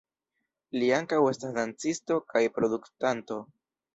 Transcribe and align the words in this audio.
Li 0.77 0.87
ankaŭ 0.99 1.19
estas 1.33 1.53
dancisto 1.59 2.19
kaj 2.33 2.43
produktanto. 2.57 3.41